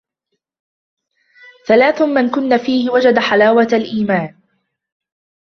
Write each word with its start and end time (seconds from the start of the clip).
ثَلَاثٌ 1.67 2.01
مَنْ 2.01 2.29
كُنَّ 2.29 2.57
فِيهِ 2.57 2.89
وَجَدَ 2.91 3.19
حَلَاوَةَ 3.19 3.67
الْإِيمَانِ. 3.73 4.35